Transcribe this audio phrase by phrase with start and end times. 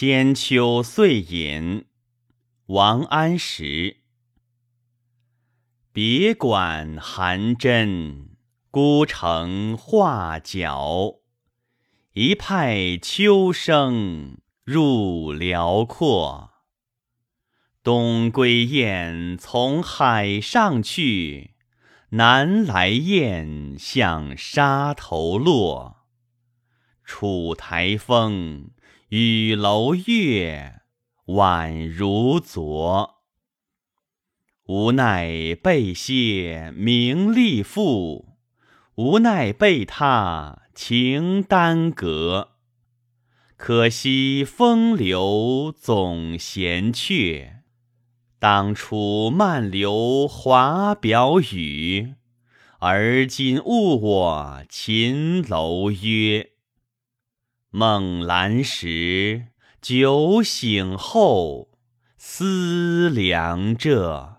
[0.00, 1.86] 千秋岁隐，
[2.66, 3.96] 王安石。
[5.92, 8.36] 别馆寒针，
[8.70, 11.16] 孤城画角。
[12.12, 16.50] 一派秋声入辽阔。
[17.82, 21.54] 东归雁从海上去，
[22.10, 25.97] 南来雁向沙头落。
[27.08, 28.70] 楚台风。
[29.08, 30.82] 雨楼月，
[31.28, 33.22] 宛如昨。
[34.66, 38.36] 无奈被谢名利赋，
[38.96, 42.50] 无奈被他情耽搁。
[43.56, 47.62] 可惜风流总嫌却，
[48.38, 52.16] 当初漫流华表语，
[52.80, 56.50] 而今误我秦楼约。
[57.70, 59.48] 梦阑时，
[59.82, 61.68] 酒醒后，
[62.16, 64.37] 思量着。